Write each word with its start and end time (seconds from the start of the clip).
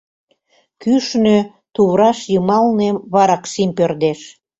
Кӱшнӧ, 0.81 1.37
тувраш 1.73 2.19
йымалне, 2.33 2.89
вараксим 3.13 3.69
пӧрдеш... 3.77 4.19